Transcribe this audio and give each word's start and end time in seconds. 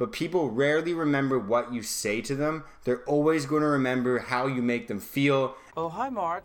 but 0.00 0.12
people 0.12 0.48
rarely 0.48 0.94
remember 0.94 1.38
what 1.38 1.74
you 1.74 1.82
say 1.82 2.22
to 2.22 2.34
them. 2.34 2.64
They're 2.84 3.04
always 3.04 3.44
going 3.44 3.60
to 3.60 3.68
remember 3.68 4.18
how 4.18 4.46
you 4.46 4.62
make 4.62 4.88
them 4.88 4.98
feel. 4.98 5.54
Oh, 5.76 5.90
hi, 5.90 6.08
Mark. 6.08 6.44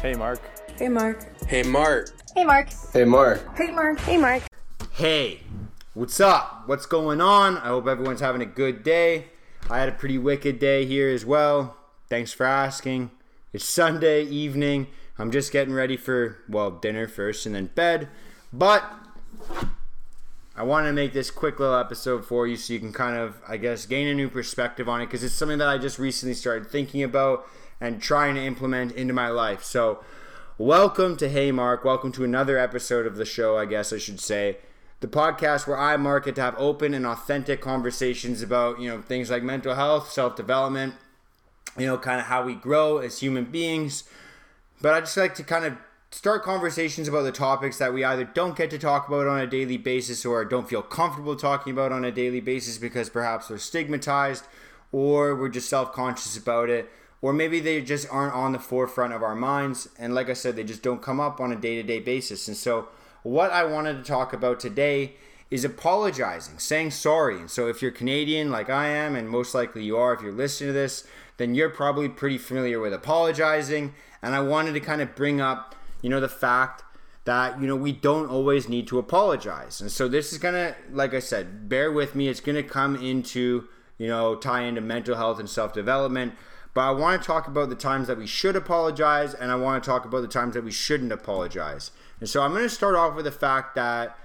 Hey, 0.00 0.14
Mark. 0.14 0.40
Hey, 0.78 0.88
Mark. 0.88 1.46
Hey, 1.46 1.62
Mark. 1.62 2.08
Hey, 2.34 2.44
Mark. 2.44 2.68
Hey, 2.94 3.04
Mark. 3.04 3.58
Hey, 3.58 3.70
Mark. 3.70 4.00
Hey, 4.00 4.16
Mark. 4.16 4.42
Hey, 4.92 5.40
what's 5.92 6.18
up? 6.18 6.62
What's 6.64 6.86
going 6.86 7.20
on? 7.20 7.58
I 7.58 7.66
hope 7.68 7.86
everyone's 7.86 8.20
having 8.20 8.40
a 8.40 8.46
good 8.46 8.82
day. 8.82 9.26
I 9.68 9.80
had 9.80 9.90
a 9.90 9.92
pretty 9.92 10.16
wicked 10.16 10.58
day 10.58 10.86
here 10.86 11.10
as 11.10 11.26
well. 11.26 11.76
Thanks 12.08 12.32
for 12.32 12.46
asking. 12.46 13.10
It's 13.54 13.66
Sunday 13.66 14.24
evening. 14.24 14.86
I'm 15.18 15.30
just 15.30 15.52
getting 15.52 15.74
ready 15.74 15.98
for, 15.98 16.38
well, 16.48 16.70
dinner 16.70 17.06
first 17.06 17.44
and 17.44 17.54
then 17.54 17.66
bed. 17.66 18.08
But 18.50 18.82
I 20.56 20.62
want 20.62 20.86
to 20.86 20.92
make 20.94 21.12
this 21.12 21.30
quick 21.30 21.60
little 21.60 21.76
episode 21.76 22.24
for 22.24 22.46
you 22.46 22.56
so 22.56 22.72
you 22.72 22.80
can 22.80 22.94
kind 22.94 23.14
of, 23.14 23.42
I 23.46 23.58
guess, 23.58 23.84
gain 23.84 24.08
a 24.08 24.14
new 24.14 24.30
perspective 24.30 24.88
on 24.88 25.02
it 25.02 25.06
because 25.06 25.22
it's 25.22 25.34
something 25.34 25.58
that 25.58 25.68
I 25.68 25.76
just 25.76 25.98
recently 25.98 26.32
started 26.32 26.70
thinking 26.70 27.02
about 27.02 27.46
and 27.78 28.00
trying 28.00 28.36
to 28.36 28.42
implement 28.42 28.92
into 28.92 29.12
my 29.12 29.28
life. 29.28 29.62
So, 29.62 30.02
welcome 30.56 31.18
to 31.18 31.28
Hey 31.28 31.52
Mark. 31.52 31.84
Welcome 31.84 32.12
to 32.12 32.24
another 32.24 32.56
episode 32.56 33.04
of 33.04 33.16
the 33.16 33.26
show, 33.26 33.58
I 33.58 33.66
guess 33.66 33.92
I 33.92 33.98
should 33.98 34.20
say. 34.20 34.56
The 35.00 35.08
podcast 35.08 35.66
where 35.66 35.78
I, 35.78 35.98
market 35.98 36.36
to 36.36 36.40
have 36.40 36.54
open 36.56 36.94
and 36.94 37.04
authentic 37.04 37.60
conversations 37.60 38.40
about, 38.40 38.80
you 38.80 38.88
know, 38.88 39.02
things 39.02 39.30
like 39.30 39.42
mental 39.42 39.74
health, 39.74 40.10
self 40.10 40.36
development, 40.36 40.94
you 41.78 41.86
know, 41.86 41.98
kind 41.98 42.20
of 42.20 42.26
how 42.26 42.44
we 42.44 42.54
grow 42.54 42.98
as 42.98 43.20
human 43.20 43.44
beings. 43.44 44.04
But 44.80 44.94
I 44.94 45.00
just 45.00 45.16
like 45.16 45.34
to 45.36 45.44
kind 45.44 45.64
of 45.64 45.76
start 46.10 46.42
conversations 46.42 47.08
about 47.08 47.22
the 47.22 47.32
topics 47.32 47.78
that 47.78 47.94
we 47.94 48.04
either 48.04 48.24
don't 48.24 48.56
get 48.56 48.70
to 48.70 48.78
talk 48.78 49.08
about 49.08 49.26
on 49.26 49.40
a 49.40 49.46
daily 49.46 49.78
basis 49.78 50.26
or 50.26 50.44
don't 50.44 50.68
feel 50.68 50.82
comfortable 50.82 51.36
talking 51.36 51.72
about 51.72 51.92
on 51.92 52.04
a 52.04 52.12
daily 52.12 52.40
basis 52.40 52.76
because 52.78 53.08
perhaps 53.08 53.48
they're 53.48 53.58
stigmatized 53.58 54.44
or 54.90 55.34
we're 55.34 55.48
just 55.48 55.70
self 55.70 55.92
conscious 55.92 56.36
about 56.36 56.68
it 56.68 56.90
or 57.22 57.32
maybe 57.32 57.60
they 57.60 57.80
just 57.80 58.06
aren't 58.10 58.34
on 58.34 58.52
the 58.52 58.58
forefront 58.58 59.12
of 59.12 59.22
our 59.22 59.36
minds. 59.36 59.88
And 59.98 60.12
like 60.12 60.28
I 60.28 60.34
said, 60.34 60.56
they 60.56 60.64
just 60.64 60.82
don't 60.82 61.00
come 61.00 61.20
up 61.20 61.40
on 61.40 61.52
a 61.52 61.56
day 61.56 61.76
to 61.76 61.82
day 61.84 62.00
basis. 62.00 62.48
And 62.48 62.56
so, 62.56 62.88
what 63.22 63.52
I 63.52 63.64
wanted 63.64 63.98
to 63.98 64.02
talk 64.02 64.32
about 64.32 64.58
today 64.58 65.14
is 65.48 65.64
apologizing, 65.64 66.58
saying 66.58 66.90
sorry. 66.90 67.38
And 67.38 67.50
so, 67.50 67.68
if 67.68 67.80
you're 67.80 67.92
Canadian 67.92 68.50
like 68.50 68.68
I 68.68 68.88
am, 68.88 69.14
and 69.14 69.28
most 69.28 69.54
likely 69.54 69.84
you 69.84 69.96
are 69.96 70.12
if 70.12 70.20
you're 70.20 70.32
listening 70.32 70.70
to 70.70 70.74
this, 70.74 71.06
then 71.36 71.54
you're 71.54 71.70
probably 71.70 72.08
pretty 72.08 72.38
familiar 72.38 72.80
with 72.80 72.92
apologizing. 72.92 73.94
And 74.22 74.34
I 74.34 74.40
wanted 74.40 74.72
to 74.74 74.80
kind 74.80 75.00
of 75.00 75.14
bring 75.14 75.40
up, 75.40 75.74
you 76.00 76.10
know, 76.10 76.20
the 76.20 76.28
fact 76.28 76.84
that, 77.24 77.60
you 77.60 77.66
know, 77.66 77.76
we 77.76 77.92
don't 77.92 78.28
always 78.28 78.68
need 78.68 78.86
to 78.88 78.98
apologize. 78.98 79.80
And 79.80 79.90
so, 79.90 80.08
this 80.08 80.32
is 80.32 80.38
going 80.38 80.54
to, 80.54 80.74
like 80.90 81.14
I 81.14 81.20
said, 81.20 81.68
bear 81.68 81.90
with 81.90 82.14
me, 82.14 82.28
it's 82.28 82.40
going 82.40 82.56
to 82.56 82.62
come 82.62 82.96
into, 82.96 83.68
you 83.98 84.08
know, 84.08 84.34
tie 84.34 84.62
into 84.62 84.80
mental 84.80 85.16
health 85.16 85.38
and 85.38 85.48
self 85.48 85.72
development. 85.72 86.34
But 86.74 86.82
I 86.82 86.90
want 86.92 87.20
to 87.20 87.26
talk 87.26 87.48
about 87.48 87.68
the 87.68 87.76
times 87.76 88.08
that 88.08 88.16
we 88.16 88.26
should 88.26 88.56
apologize, 88.56 89.34
and 89.34 89.50
I 89.50 89.56
want 89.56 89.82
to 89.82 89.88
talk 89.88 90.04
about 90.04 90.22
the 90.22 90.28
times 90.28 90.54
that 90.54 90.64
we 90.64 90.72
shouldn't 90.72 91.12
apologize. 91.12 91.90
And 92.18 92.28
so 92.28 92.42
I'm 92.42 92.52
going 92.52 92.62
to 92.62 92.70
start 92.70 92.94
off 92.94 93.14
with 93.14 93.26
the 93.26 93.32
fact 93.32 93.74
that, 93.74 94.16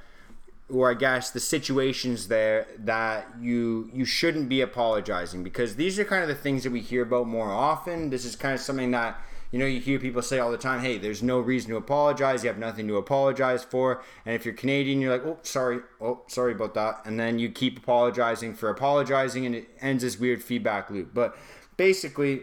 or 0.69 0.91
I 0.91 0.95
guess 0.95 1.31
the 1.31 1.39
situations 1.39 2.27
there 2.27 2.67
that 2.79 3.27
you 3.39 3.89
you 3.93 4.05
shouldn't 4.05 4.49
be 4.49 4.61
apologizing 4.61 5.43
because 5.43 5.75
these 5.75 5.97
are 5.97 6.05
kind 6.05 6.23
of 6.23 6.27
the 6.27 6.35
things 6.35 6.63
that 6.63 6.71
we 6.71 6.81
hear 6.81 7.03
about 7.03 7.27
more 7.27 7.51
often. 7.51 8.09
This 8.09 8.25
is 8.25 8.35
kind 8.35 8.53
of 8.53 8.59
something 8.59 8.91
that 8.91 9.19
you 9.51 9.59
know 9.59 9.65
you 9.65 9.79
hear 9.79 9.97
people 9.97 10.21
say 10.21 10.39
all 10.39 10.51
the 10.51 10.57
time. 10.57 10.81
Hey, 10.81 10.97
there's 10.97 11.23
no 11.23 11.39
reason 11.39 11.71
to 11.71 11.77
apologize. 11.77 12.43
You 12.43 12.49
have 12.49 12.57
nothing 12.57 12.87
to 12.89 12.97
apologize 12.97 13.63
for. 13.63 14.03
And 14.25 14.35
if 14.35 14.43
you're 14.43 14.53
Canadian, 14.53 14.99
you're 14.99 15.11
like, 15.11 15.25
oh, 15.25 15.39
sorry, 15.43 15.79
oh, 16.01 16.23
sorry 16.27 16.51
about 16.51 16.73
that, 16.73 17.01
and 17.05 17.17
then 17.17 17.39
you 17.39 17.49
keep 17.49 17.77
apologizing 17.79 18.53
for 18.53 18.69
apologizing, 18.69 19.45
and 19.45 19.55
it 19.55 19.69
ends 19.79 20.03
this 20.03 20.19
weird 20.19 20.43
feedback 20.43 20.89
loop. 20.89 21.13
But 21.13 21.37
basically, 21.77 22.41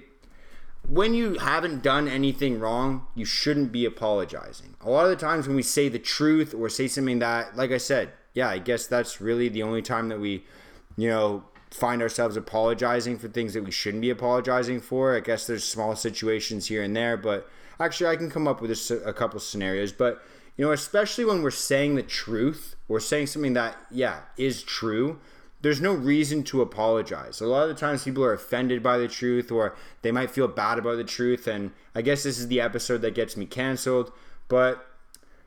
when 0.88 1.14
you 1.14 1.38
haven't 1.38 1.82
done 1.82 2.08
anything 2.08 2.60
wrong, 2.60 3.06
you 3.14 3.24
shouldn't 3.24 3.72
be 3.72 3.84
apologizing. 3.84 4.74
A 4.80 4.90
lot 4.90 5.04
of 5.04 5.10
the 5.10 5.16
times 5.16 5.46
when 5.46 5.56
we 5.56 5.62
say 5.62 5.88
the 5.88 5.98
truth 5.98 6.54
or 6.54 6.68
say 6.68 6.88
something 6.88 7.20
that, 7.20 7.56
like 7.56 7.70
I 7.70 7.78
said, 7.78 8.12
yeah, 8.34 8.48
I 8.48 8.58
guess 8.58 8.86
that's 8.86 9.20
really 9.20 9.48
the 9.48 9.62
only 9.62 9.82
time 9.82 10.08
that 10.08 10.20
we, 10.20 10.44
you 10.96 11.08
know, 11.08 11.44
find 11.70 12.02
ourselves 12.02 12.36
apologizing 12.36 13.18
for 13.18 13.28
things 13.28 13.54
that 13.54 13.64
we 13.64 13.70
shouldn't 13.70 14.02
be 14.02 14.10
apologizing 14.10 14.80
for. 14.80 15.16
I 15.16 15.20
guess 15.20 15.46
there's 15.46 15.64
small 15.64 15.96
situations 15.96 16.66
here 16.66 16.82
and 16.82 16.94
there, 16.94 17.16
but 17.16 17.48
actually, 17.80 18.10
I 18.10 18.16
can 18.16 18.30
come 18.30 18.46
up 18.46 18.60
with 18.60 18.70
a, 18.70 19.02
a 19.06 19.12
couple 19.12 19.40
scenarios. 19.40 19.92
But, 19.92 20.22
you 20.56 20.64
know, 20.64 20.72
especially 20.72 21.24
when 21.24 21.42
we're 21.42 21.50
saying 21.50 21.94
the 21.94 22.02
truth 22.02 22.76
or 22.88 23.00
saying 23.00 23.28
something 23.28 23.54
that, 23.54 23.76
yeah, 23.90 24.20
is 24.36 24.62
true 24.62 25.18
there's 25.64 25.80
no 25.80 25.94
reason 25.94 26.44
to 26.44 26.60
apologize. 26.60 27.41
A 27.41 27.47
lot 27.47 27.62
of 27.62 27.70
the 27.70 27.75
times 27.75 28.04
people 28.04 28.22
are 28.22 28.34
offended 28.34 28.82
by 28.82 28.98
the 28.98 29.08
truth 29.08 29.50
or 29.50 29.75
they 30.02 30.12
might 30.12 30.30
feel 30.30 30.47
bad 30.47 30.78
about 30.78 30.98
the 30.98 31.04
truth. 31.04 31.47
And 31.47 31.70
I 31.94 32.02
guess 32.02 32.22
this 32.22 32.38
is 32.38 32.48
the 32.48 32.60
episode 32.60 32.98
that 32.98 33.14
gets 33.14 33.34
me 33.34 33.47
canceled. 33.47 34.12
But, 34.47 34.86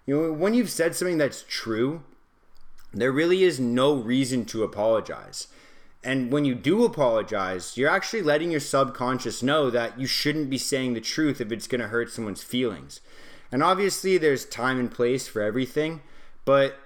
you 0.07 0.19
know, 0.19 0.33
when 0.33 0.55
you've 0.55 0.71
said 0.71 0.95
something 0.95 1.19
that's 1.19 1.45
true, 1.47 2.01
there 2.91 3.11
really 3.11 3.43
is 3.43 3.59
no 3.59 3.93
reason 3.93 4.43
to 4.45 4.63
apologize. 4.63 5.49
And 6.03 6.31
when 6.31 6.45
you 6.45 6.55
do 6.55 6.83
apologize, 6.83 7.77
you're 7.77 7.87
actually 7.87 8.23
letting 8.23 8.49
your 8.49 8.59
subconscious 8.59 9.43
know 9.43 9.69
that 9.69 9.99
you 9.99 10.07
shouldn't 10.07 10.49
be 10.49 10.57
saying 10.57 10.95
the 10.95 10.99
truth 10.99 11.39
if 11.39 11.51
it's 11.51 11.67
going 11.67 11.81
to 11.81 11.89
hurt 11.89 12.09
someone's 12.09 12.41
feelings. 12.41 13.01
And 13.51 13.61
obviously, 13.61 14.17
there's 14.17 14.45
time 14.45 14.79
and 14.79 14.89
place 14.89 15.27
for 15.27 15.43
everything, 15.43 16.01
but 16.43 16.79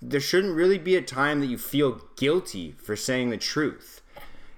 there 0.00 0.20
shouldn't 0.20 0.54
really 0.54 0.78
be 0.78 0.96
a 0.96 1.02
time 1.02 1.40
that 1.40 1.46
you 1.46 1.58
feel 1.58 2.02
guilty 2.16 2.74
for 2.82 2.96
saying 2.96 3.30
the 3.30 3.36
truth. 3.36 4.02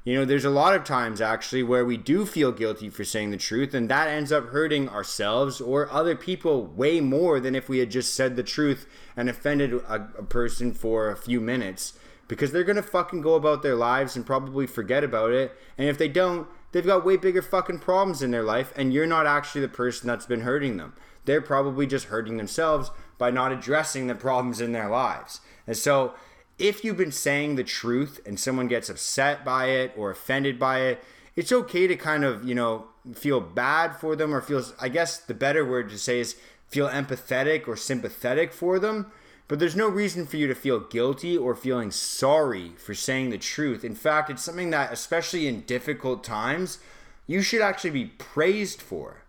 You 0.05 0.15
know, 0.15 0.25
there's 0.25 0.45
a 0.45 0.51
lot 0.51 0.75
of 0.75 0.85
times 0.85 1.21
actually 1.21 1.63
where 1.63 1.85
we 1.85 1.99
do 1.99 2.25
feel 2.25 2.51
guilty 2.51 2.89
for 2.89 3.05
saying 3.05 3.31
the 3.31 3.37
truth, 3.37 3.75
and 3.75 3.91
that 3.91 4.09
ends 4.09 4.33
up 4.33 4.49
hurting 4.49 4.89
ourselves 4.89 5.61
or 5.61 5.91
other 5.91 6.17
people 6.17 6.65
way 6.65 7.01
more 7.01 7.41
than 7.41 7.55
if 7.55 7.69
we 7.69 7.79
had 7.79 7.91
just 7.91 8.15
said 8.15 8.35
the 8.35 8.43
truth 8.43 8.87
and 9.17 9.29
offended 9.29 9.75
a, 9.75 10.09
a 10.19 10.23
person 10.23 10.73
for 10.73 11.11
a 11.11 11.17
few 11.17 11.41
minutes 11.41 11.93
because 12.27 12.53
they're 12.53 12.65
gonna 12.65 12.83
fucking 12.83 13.23
go 13.23 13.35
about 13.35 13.63
their 13.63 13.75
lives 13.75 14.17
and 14.17 14.25
probably 14.25 14.67
forget 14.67 15.05
about 15.05 15.33
it. 15.33 15.55
And 15.77 15.89
if 15.89 15.99
they 15.99 16.09
don't, 16.09 16.47
they've 16.73 16.87
got 16.87 17.05
way 17.05 17.17
bigger 17.17 17.43
fucking 17.43 17.81
problems 17.81 18.23
in 18.23 18.31
their 18.31 18.43
life, 18.43 18.73
and 18.77 18.93
you're 18.93 19.07
not 19.07 19.27
actually 19.27 19.63
the 19.63 19.69
person 19.69 20.07
that's 20.07 20.27
been 20.27 20.43
hurting 20.43 20.77
them. 20.77 20.95
They're 21.25 21.43
probably 21.43 21.87
just 21.87 22.07
hurting 22.07 22.37
themselves 22.37 22.91
by 23.19 23.31
not 23.31 23.53
addressing 23.53 24.07
the 24.07 24.15
problems 24.15 24.61
in 24.61 24.73
their 24.73 24.89
lives. 24.89 25.41
And 25.67 25.77
so, 25.77 26.15
if 26.59 26.83
you've 26.83 26.97
been 26.97 27.13
saying 27.13 27.55
the 27.55 27.65
truth 27.65 28.21
and 28.27 28.39
someone 28.39 28.67
gets 28.67 28.89
upset 28.89 29.45
by 29.45 29.67
it 29.67 29.93
or 29.97 30.11
offended 30.11 30.59
by 30.59 30.81
it, 30.81 31.05
it's 31.37 31.53
okay 31.53 31.87
to 31.87 31.95
kind 31.95 32.25
of, 32.25 32.45
you 32.45 32.55
know, 32.55 32.87
feel 33.15 33.41
bad 33.41 33.95
for 33.95 34.17
them 34.17 34.35
or 34.35 34.41
feel, 34.41 34.65
I 34.81 34.89
guess 34.89 35.19
the 35.19 35.35
better 35.35 35.65
word 35.65 35.89
to 35.91 35.99
say 35.99 36.19
is 36.19 36.37
feel 36.67 36.89
empathetic 36.89 37.69
or 37.69 37.77
sympathetic 37.77 38.53
for 38.53 38.79
them. 38.79 39.13
But 39.47 39.59
there's 39.61 39.77
no 39.77 39.89
reason 39.89 40.27
for 40.27 40.37
you 40.37 40.47
to 40.47 40.55
feel 40.55 40.81
guilty 40.81 41.37
or 41.37 41.55
feeling 41.55 41.91
sorry 41.91 42.73
for 42.77 42.93
saying 42.93 43.31
the 43.31 43.39
truth. 43.39 43.85
In 43.85 43.95
fact, 43.95 44.29
it's 44.29 44.43
something 44.43 44.71
that, 44.71 44.93
especially 44.93 45.47
in 45.47 45.63
difficult 45.63 46.23
times, 46.23 46.79
you 47.27 47.41
should 47.41 47.63
actually 47.63 47.91
be 47.91 48.07
praised 48.07 48.83
for. 48.83 49.23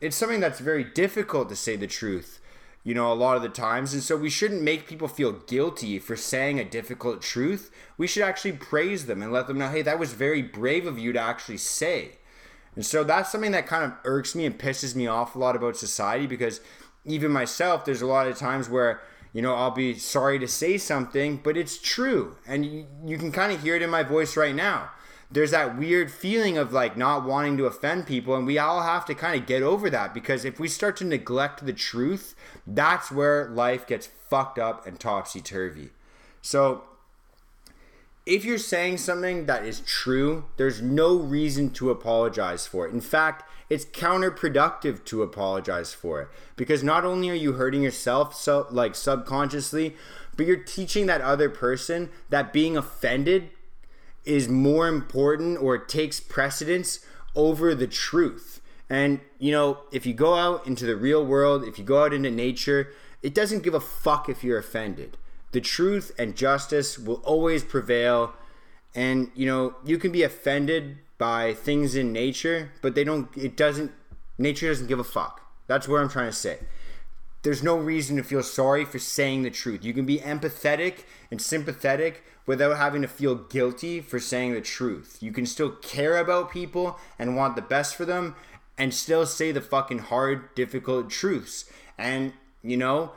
It's 0.00 0.16
something 0.16 0.40
that's 0.40 0.60
very 0.60 0.84
difficult 0.84 1.48
to 1.48 1.56
say 1.56 1.74
the 1.74 1.86
truth 1.86 2.38
you 2.86 2.94
know, 2.94 3.12
a 3.12 3.14
lot 3.14 3.36
of 3.36 3.42
the 3.42 3.48
times. 3.48 3.92
And 3.92 4.00
so 4.00 4.16
we 4.16 4.30
shouldn't 4.30 4.62
make 4.62 4.86
people 4.86 5.08
feel 5.08 5.32
guilty 5.32 5.98
for 5.98 6.14
saying 6.14 6.60
a 6.60 6.64
difficult 6.64 7.20
truth. 7.20 7.68
We 7.98 8.06
should 8.06 8.22
actually 8.22 8.52
praise 8.52 9.06
them 9.06 9.22
and 9.22 9.32
let 9.32 9.48
them 9.48 9.58
know, 9.58 9.68
hey, 9.68 9.82
that 9.82 9.98
was 9.98 10.12
very 10.12 10.40
brave 10.40 10.86
of 10.86 10.96
you 10.96 11.12
to 11.12 11.18
actually 11.20 11.56
say. 11.56 12.12
And 12.76 12.86
so 12.86 13.02
that's 13.02 13.32
something 13.32 13.50
that 13.50 13.66
kind 13.66 13.84
of 13.84 13.94
irks 14.04 14.36
me 14.36 14.46
and 14.46 14.56
pisses 14.56 14.94
me 14.94 15.08
off 15.08 15.34
a 15.34 15.38
lot 15.40 15.56
about 15.56 15.76
society 15.76 16.28
because 16.28 16.60
even 17.04 17.32
myself, 17.32 17.84
there's 17.84 18.02
a 18.02 18.06
lot 18.06 18.28
of 18.28 18.38
times 18.38 18.68
where, 18.68 19.00
you 19.32 19.42
know, 19.42 19.56
I'll 19.56 19.72
be 19.72 19.94
sorry 19.94 20.38
to 20.38 20.46
say 20.46 20.78
something, 20.78 21.40
but 21.42 21.56
it's 21.56 21.78
true. 21.78 22.36
And 22.46 22.64
you, 22.64 22.86
you 23.04 23.18
can 23.18 23.32
kind 23.32 23.50
of 23.50 23.60
hear 23.64 23.74
it 23.74 23.82
in 23.82 23.90
my 23.90 24.04
voice 24.04 24.36
right 24.36 24.54
now 24.54 24.90
there's 25.30 25.50
that 25.50 25.76
weird 25.76 26.10
feeling 26.10 26.56
of 26.56 26.72
like 26.72 26.96
not 26.96 27.24
wanting 27.24 27.56
to 27.56 27.66
offend 27.66 28.06
people 28.06 28.34
and 28.34 28.46
we 28.46 28.58
all 28.58 28.82
have 28.82 29.04
to 29.06 29.14
kind 29.14 29.40
of 29.40 29.46
get 29.46 29.62
over 29.62 29.90
that 29.90 30.14
because 30.14 30.44
if 30.44 30.60
we 30.60 30.68
start 30.68 30.96
to 30.96 31.04
neglect 31.04 31.64
the 31.64 31.72
truth 31.72 32.34
that's 32.66 33.10
where 33.10 33.48
life 33.48 33.86
gets 33.86 34.06
fucked 34.06 34.58
up 34.58 34.86
and 34.86 34.98
topsy-turvy. 34.98 35.90
So 36.42 36.82
if 38.24 38.44
you're 38.44 38.58
saying 38.58 38.98
something 38.98 39.46
that 39.46 39.64
is 39.64 39.80
true 39.80 40.44
there's 40.56 40.80
no 40.80 41.16
reason 41.16 41.70
to 41.70 41.90
apologize 41.90 42.66
for 42.66 42.86
it. 42.86 42.94
In 42.94 43.00
fact 43.00 43.48
it's 43.68 43.84
counterproductive 43.84 45.04
to 45.04 45.22
apologize 45.22 45.92
for 45.92 46.22
it 46.22 46.28
because 46.54 46.84
not 46.84 47.04
only 47.04 47.30
are 47.30 47.34
you 47.34 47.54
hurting 47.54 47.82
yourself 47.82 48.34
so 48.34 48.66
like 48.70 48.94
subconsciously 48.94 49.96
but 50.36 50.46
you're 50.46 50.56
teaching 50.56 51.06
that 51.06 51.20
other 51.20 51.48
person 51.48 52.10
that 52.28 52.52
being 52.52 52.76
offended 52.76 53.50
is 54.26 54.48
more 54.48 54.88
important 54.88 55.58
or 55.58 55.78
takes 55.78 56.20
precedence 56.20 57.00
over 57.34 57.74
the 57.74 57.86
truth. 57.86 58.60
And, 58.90 59.20
you 59.38 59.52
know, 59.52 59.78
if 59.92 60.06
you 60.06 60.14
go 60.14 60.34
out 60.34 60.66
into 60.66 60.86
the 60.86 60.96
real 60.96 61.24
world, 61.24 61.64
if 61.64 61.78
you 61.78 61.84
go 61.84 62.02
out 62.04 62.12
into 62.12 62.30
nature, 62.30 62.92
it 63.22 63.34
doesn't 63.34 63.62
give 63.62 63.74
a 63.74 63.80
fuck 63.80 64.28
if 64.28 64.44
you're 64.44 64.58
offended. 64.58 65.16
The 65.52 65.60
truth 65.60 66.12
and 66.18 66.36
justice 66.36 66.98
will 66.98 67.22
always 67.24 67.64
prevail. 67.64 68.34
And, 68.94 69.30
you 69.34 69.46
know, 69.46 69.76
you 69.84 69.98
can 69.98 70.12
be 70.12 70.22
offended 70.22 70.98
by 71.18 71.54
things 71.54 71.96
in 71.96 72.12
nature, 72.12 72.72
but 72.82 72.94
they 72.94 73.04
don't, 73.04 73.28
it 73.36 73.56
doesn't, 73.56 73.92
nature 74.38 74.68
doesn't 74.68 74.86
give 74.86 74.98
a 74.98 75.04
fuck. 75.04 75.40
That's 75.66 75.88
what 75.88 76.00
I'm 76.00 76.08
trying 76.08 76.30
to 76.30 76.36
say. 76.36 76.58
There's 77.46 77.62
no 77.62 77.76
reason 77.76 78.16
to 78.16 78.24
feel 78.24 78.42
sorry 78.42 78.84
for 78.84 78.98
saying 78.98 79.42
the 79.42 79.50
truth. 79.50 79.84
You 79.84 79.94
can 79.94 80.04
be 80.04 80.18
empathetic 80.18 81.04
and 81.30 81.40
sympathetic 81.40 82.24
without 82.44 82.76
having 82.76 83.02
to 83.02 83.08
feel 83.08 83.36
guilty 83.36 84.00
for 84.00 84.18
saying 84.18 84.54
the 84.54 84.60
truth. 84.60 85.18
You 85.20 85.30
can 85.30 85.46
still 85.46 85.70
care 85.70 86.16
about 86.16 86.50
people 86.50 86.98
and 87.20 87.36
want 87.36 87.54
the 87.54 87.62
best 87.62 87.94
for 87.94 88.04
them 88.04 88.34
and 88.76 88.92
still 88.92 89.26
say 89.26 89.52
the 89.52 89.60
fucking 89.60 90.00
hard, 90.00 90.56
difficult 90.56 91.08
truths. 91.08 91.70
And, 91.96 92.32
you 92.64 92.76
know, 92.76 93.12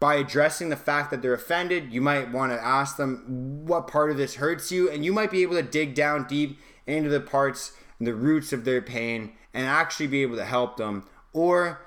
by 0.00 0.14
addressing 0.14 0.70
the 0.70 0.74
fact 0.74 1.10
that 1.10 1.20
they're 1.20 1.34
offended, 1.34 1.92
you 1.92 2.00
might 2.00 2.32
want 2.32 2.52
to 2.52 2.64
ask 2.64 2.96
them 2.96 3.66
what 3.66 3.86
part 3.86 4.10
of 4.10 4.16
this 4.16 4.36
hurts 4.36 4.72
you, 4.72 4.90
and 4.90 5.04
you 5.04 5.12
might 5.12 5.30
be 5.30 5.42
able 5.42 5.56
to 5.56 5.62
dig 5.62 5.94
down 5.94 6.26
deep 6.26 6.58
into 6.86 7.10
the 7.10 7.20
parts 7.20 7.72
and 7.98 8.08
the 8.08 8.14
roots 8.14 8.50
of 8.50 8.64
their 8.64 8.80
pain 8.80 9.32
and 9.52 9.66
actually 9.66 10.06
be 10.06 10.22
able 10.22 10.36
to 10.36 10.46
help 10.46 10.78
them. 10.78 11.04
Or 11.34 11.82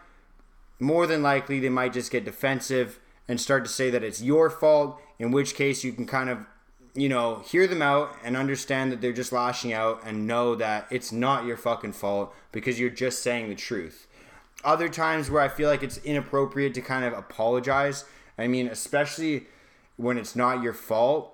more 0.81 1.07
than 1.07 1.21
likely, 1.21 1.59
they 1.59 1.69
might 1.69 1.93
just 1.93 2.11
get 2.11 2.25
defensive 2.25 2.99
and 3.27 3.39
start 3.39 3.63
to 3.65 3.71
say 3.71 3.89
that 3.89 4.03
it's 4.03 4.21
your 4.21 4.49
fault, 4.49 4.99
in 5.19 5.31
which 5.31 5.55
case 5.55 5.83
you 5.83 5.93
can 5.93 6.05
kind 6.05 6.29
of 6.29 6.45
you 6.93 7.07
know, 7.07 7.37
hear 7.45 7.67
them 7.67 7.81
out 7.81 8.15
and 8.23 8.35
understand 8.35 8.91
that 8.91 9.01
they're 9.01 9.13
just 9.13 9.31
lashing 9.31 9.71
out 9.71 10.01
and 10.05 10.27
know 10.27 10.55
that 10.55 10.87
it's 10.91 11.11
not 11.11 11.45
your 11.45 11.57
fucking 11.57 11.93
fault 11.93 12.33
because 12.51 12.79
you're 12.79 12.89
just 12.89 13.23
saying 13.23 13.47
the 13.47 13.55
truth. 13.55 14.07
Other 14.63 14.89
times 14.89 15.31
where 15.31 15.41
I 15.41 15.47
feel 15.47 15.69
like 15.69 15.83
it's 15.83 15.97
inappropriate 15.99 16.73
to 16.75 16.81
kind 16.81 17.05
of 17.05 17.13
apologize, 17.13 18.05
I 18.37 18.47
mean, 18.47 18.67
especially 18.67 19.47
when 19.95 20.17
it's 20.17 20.35
not 20.35 20.61
your 20.61 20.73
fault. 20.73 21.31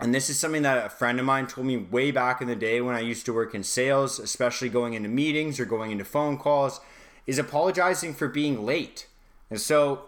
And 0.00 0.14
this 0.14 0.30
is 0.30 0.38
something 0.38 0.62
that 0.62 0.86
a 0.86 0.90
friend 0.90 1.18
of 1.18 1.26
mine 1.26 1.48
told 1.48 1.66
me 1.66 1.76
way 1.76 2.12
back 2.12 2.40
in 2.40 2.46
the 2.46 2.54
day 2.54 2.80
when 2.80 2.94
I 2.94 3.00
used 3.00 3.26
to 3.26 3.34
work 3.34 3.54
in 3.54 3.64
sales, 3.64 4.20
especially 4.20 4.68
going 4.68 4.94
into 4.94 5.08
meetings 5.08 5.58
or 5.58 5.64
going 5.64 5.90
into 5.90 6.04
phone 6.04 6.38
calls, 6.38 6.80
is 7.28 7.38
apologizing 7.38 8.14
for 8.14 8.26
being 8.26 8.66
late. 8.66 9.06
And 9.50 9.60
so 9.60 10.06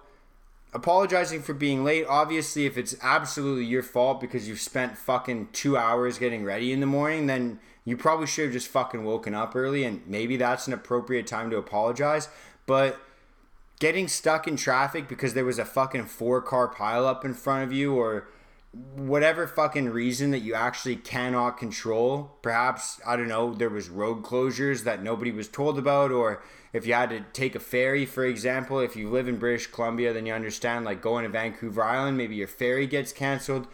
apologizing 0.72 1.42
for 1.42 1.52
being 1.52 1.82
late 1.82 2.06
obviously 2.08 2.64
if 2.64 2.78
it's 2.78 2.94
absolutely 3.02 3.64
your 3.64 3.82
fault 3.82 4.20
because 4.20 4.46
you've 4.46 4.60
spent 4.60 4.96
fucking 4.96 5.48
two 5.52 5.76
hours 5.76 6.16
getting 6.16 6.44
ready 6.44 6.72
in 6.72 6.78
the 6.78 6.86
morning 6.86 7.26
then 7.26 7.58
you 7.84 7.96
probably 7.96 8.24
should 8.26 8.44
have 8.44 8.52
just 8.52 8.68
fucking 8.68 9.04
woken 9.04 9.34
up 9.34 9.56
early 9.56 9.82
and 9.82 10.00
maybe 10.06 10.36
that's 10.36 10.68
an 10.68 10.72
appropriate 10.72 11.26
time 11.26 11.50
to 11.50 11.56
apologize 11.56 12.28
but 12.66 13.00
getting 13.80 14.06
stuck 14.06 14.46
in 14.46 14.54
traffic 14.54 15.08
because 15.08 15.34
there 15.34 15.44
was 15.44 15.58
a 15.58 15.64
fucking 15.64 16.04
four 16.04 16.40
car 16.40 16.72
pileup 16.72 17.24
in 17.24 17.34
front 17.34 17.64
of 17.64 17.72
you 17.72 17.96
or 17.96 18.28
whatever 18.72 19.46
fucking 19.46 19.88
reason 19.88 20.30
that 20.30 20.40
you 20.40 20.54
actually 20.54 20.94
cannot 20.94 21.58
control 21.58 22.36
perhaps 22.40 23.00
i 23.04 23.16
don't 23.16 23.26
know 23.26 23.52
there 23.52 23.68
was 23.68 23.88
road 23.88 24.22
closures 24.22 24.84
that 24.84 25.02
nobody 25.02 25.32
was 25.32 25.48
told 25.48 25.76
about 25.76 26.12
or 26.12 26.40
if 26.72 26.86
you 26.86 26.94
had 26.94 27.10
to 27.10 27.20
take 27.32 27.54
a 27.54 27.60
ferry, 27.60 28.06
for 28.06 28.24
example, 28.24 28.78
if 28.78 28.94
you 28.94 29.10
live 29.10 29.28
in 29.28 29.38
British 29.38 29.66
Columbia, 29.66 30.12
then 30.12 30.26
you 30.26 30.32
understand 30.32 30.84
like 30.84 31.02
going 31.02 31.24
to 31.24 31.30
Vancouver 31.30 31.82
Island, 31.82 32.16
maybe 32.16 32.36
your 32.36 32.46
ferry 32.46 32.86
gets 32.86 33.12
canceled. 33.12 33.66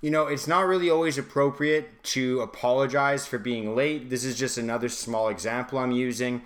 You 0.00 0.10
know, 0.10 0.26
it's 0.26 0.46
not 0.46 0.66
really 0.66 0.90
always 0.90 1.16
appropriate 1.16 2.02
to 2.04 2.40
apologize 2.40 3.26
for 3.26 3.38
being 3.38 3.74
late. 3.74 4.10
This 4.10 4.24
is 4.24 4.38
just 4.38 4.58
another 4.58 4.90
small 4.90 5.28
example 5.28 5.78
I'm 5.78 5.92
using 5.92 6.42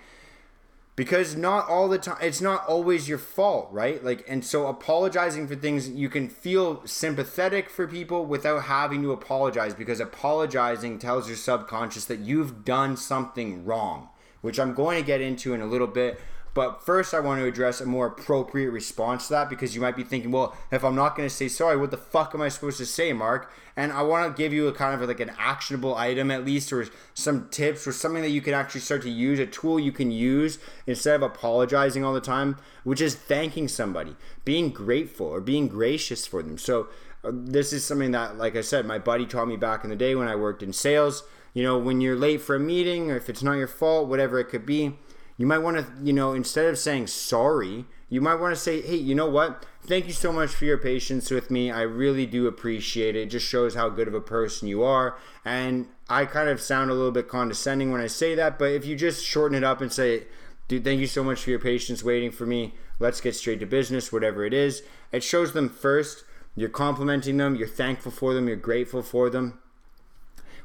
because 0.99 1.33
not 1.33 1.69
all 1.69 1.87
the 1.87 1.97
time 1.97 2.17
it's 2.21 2.41
not 2.41 2.65
always 2.67 3.07
your 3.07 3.17
fault 3.17 3.69
right 3.71 4.03
like 4.03 4.25
and 4.27 4.43
so 4.43 4.67
apologizing 4.67 5.47
for 5.47 5.55
things 5.55 5.87
you 5.87 6.09
can 6.09 6.27
feel 6.27 6.85
sympathetic 6.85 7.69
for 7.69 7.87
people 7.87 8.25
without 8.25 8.63
having 8.63 9.01
to 9.01 9.13
apologize 9.13 9.73
because 9.73 10.01
apologizing 10.01 10.99
tells 10.99 11.29
your 11.29 11.37
subconscious 11.37 12.03
that 12.03 12.19
you've 12.19 12.65
done 12.65 12.97
something 12.97 13.63
wrong 13.63 14.09
which 14.41 14.59
I'm 14.59 14.73
going 14.73 14.99
to 14.99 15.05
get 15.05 15.21
into 15.21 15.53
in 15.53 15.61
a 15.61 15.65
little 15.65 15.87
bit. 15.87 16.19
But 16.59 16.83
first, 16.83 17.13
I 17.13 17.21
want 17.21 17.39
to 17.39 17.45
address 17.45 17.79
a 17.79 17.85
more 17.85 18.07
appropriate 18.07 18.71
response 18.71 19.27
to 19.27 19.33
that 19.33 19.49
because 19.49 19.75
you 19.75 19.79
might 19.79 19.95
be 19.95 20.03
thinking, 20.03 20.29
well, 20.29 20.57
if 20.73 20.83
I'm 20.83 20.93
not 20.93 21.15
going 21.15 21.25
to 21.25 21.33
say 21.33 21.47
sorry, 21.47 21.77
what 21.77 21.89
the 21.89 21.95
fuck 21.95 22.35
am 22.35 22.41
I 22.41 22.49
supposed 22.49 22.79
to 22.79 22.85
say, 22.85 23.13
Mark? 23.13 23.49
And 23.77 23.93
I 23.93 24.01
want 24.01 24.27
to 24.27 24.37
give 24.37 24.51
you 24.51 24.67
a 24.67 24.73
kind 24.73 24.93
of 24.93 25.07
like 25.07 25.21
an 25.21 25.31
actionable 25.39 25.95
item 25.95 26.29
at 26.29 26.43
least, 26.43 26.73
or 26.73 26.85
some 27.13 27.47
tips, 27.47 27.87
or 27.87 27.93
something 27.93 28.21
that 28.23 28.31
you 28.31 28.41
can 28.41 28.53
actually 28.53 28.81
start 28.81 29.03
to 29.03 29.09
use, 29.09 29.39
a 29.39 29.45
tool 29.45 29.79
you 29.79 29.93
can 29.93 30.11
use 30.11 30.59
instead 30.85 31.15
of 31.15 31.21
apologizing 31.21 32.03
all 32.03 32.13
the 32.13 32.19
time, 32.19 32.57
which 32.83 32.99
is 32.99 33.15
thanking 33.15 33.69
somebody, 33.69 34.17
being 34.43 34.69
grateful, 34.69 35.27
or 35.27 35.39
being 35.39 35.69
gracious 35.69 36.27
for 36.27 36.43
them. 36.43 36.57
So, 36.57 36.89
uh, 37.23 37.31
this 37.33 37.71
is 37.71 37.85
something 37.85 38.11
that, 38.11 38.37
like 38.37 38.57
I 38.57 38.61
said, 38.61 38.85
my 38.85 38.99
buddy 38.99 39.25
taught 39.25 39.47
me 39.47 39.55
back 39.55 39.85
in 39.85 39.91
the 39.91 39.95
day 39.95 40.13
when 40.13 40.27
I 40.27 40.35
worked 40.35 40.61
in 40.61 40.73
sales 40.73 41.23
you 41.53 41.63
know, 41.63 41.77
when 41.77 41.99
you're 41.99 42.15
late 42.15 42.41
for 42.41 42.55
a 42.55 42.59
meeting 42.59 43.11
or 43.11 43.17
if 43.17 43.29
it's 43.29 43.41
not 43.43 43.53
your 43.53 43.67
fault, 43.67 44.07
whatever 44.07 44.39
it 44.39 44.45
could 44.45 44.65
be, 44.65 44.93
you 45.39 45.45
might 45.45 45.59
want 45.59 45.77
to, 45.77 45.87
you 46.03 46.11
know, 46.11 46.33
instead 46.33 46.65
of 46.65 46.77
saying 46.77 47.07
sorry, 47.07 47.85
you 48.09 48.19
might 48.19 48.35
want 48.35 48.53
to 48.53 48.59
say, 48.59 48.81
hey, 48.81 48.97
you 48.97 49.15
know 49.15 49.29
what? 49.29 49.65
Thank 49.83 50.05
you 50.05 50.11
so 50.11 50.33
much 50.33 50.49
for 50.49 50.65
your 50.65 50.77
patience 50.77 51.31
with 51.31 51.49
me. 51.49 51.71
I 51.71 51.83
really 51.83 52.25
do 52.25 52.45
appreciate 52.45 53.15
it. 53.15 53.21
It 53.21 53.25
just 53.27 53.47
shows 53.47 53.73
how 53.73 53.87
good 53.87 54.09
of 54.09 54.13
a 54.13 54.19
person 54.19 54.67
you 54.67 54.83
are. 54.83 55.17
And 55.45 55.87
I 56.09 56.25
kind 56.25 56.49
of 56.49 56.59
sound 56.59 56.91
a 56.91 56.93
little 56.93 57.13
bit 57.13 57.29
condescending 57.29 57.89
when 57.89 58.01
I 58.01 58.07
say 58.07 58.35
that, 58.35 58.59
but 58.59 58.73
if 58.73 58.85
you 58.85 58.97
just 58.97 59.25
shorten 59.25 59.57
it 59.57 59.63
up 59.63 59.79
and 59.79 59.93
say, 59.93 60.25
dude, 60.67 60.83
thank 60.83 60.99
you 60.99 61.07
so 61.07 61.23
much 61.23 61.41
for 61.41 61.51
your 61.51 61.59
patience 61.59 62.03
waiting 62.03 62.31
for 62.31 62.45
me. 62.45 62.73
Let's 62.99 63.21
get 63.21 63.33
straight 63.33 63.61
to 63.61 63.65
business, 63.65 64.11
whatever 64.11 64.43
it 64.43 64.53
is. 64.53 64.83
It 65.13 65.23
shows 65.23 65.53
them 65.53 65.69
first, 65.69 66.25
you're 66.53 66.67
complimenting 66.67 67.37
them, 67.37 67.55
you're 67.55 67.65
thankful 67.65 68.11
for 68.11 68.33
them, 68.33 68.49
you're 68.49 68.57
grateful 68.57 69.01
for 69.01 69.29
them 69.29 69.57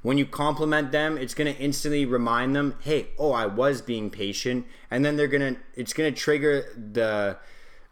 when 0.05 0.19
you 0.19 0.27
compliment 0.27 0.93
them, 0.93 1.17
it's 1.17 1.33
going 1.33 1.53
to 1.53 1.59
instantly 1.59 2.05
remind 2.05 2.55
them, 2.55 2.77
hey, 2.83 3.07
oh, 3.19 3.33
I 3.33 3.47
was 3.47 3.81
being 3.81 4.11
patient. 4.11 4.67
And 4.91 5.03
then 5.03 5.17
they're 5.17 5.27
going 5.27 5.55
to, 5.55 5.61
it's 5.75 5.95
going 5.95 6.13
to 6.13 6.21
trigger 6.21 6.67
the, 6.77 7.39